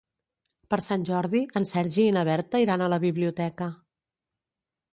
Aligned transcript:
Per 0.73 0.77
Sant 0.85 1.03
Jordi 1.09 1.41
en 1.61 1.67
Sergi 1.73 2.07
i 2.11 2.15
na 2.17 2.25
Berta 2.31 2.63
iran 2.65 2.85
a 2.85 2.89
la 2.97 3.01
biblioteca. 3.07 3.69